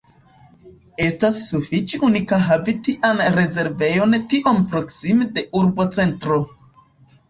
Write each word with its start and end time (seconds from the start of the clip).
Estas 1.07 1.37
sufiĉe 1.49 2.01
unika 2.09 2.41
havi 2.49 2.75
tian 2.89 3.23
rezervejon 3.39 4.19
tiom 4.35 4.67
proksime 4.75 5.33
de 5.39 5.49
urbocentro. 5.65 6.45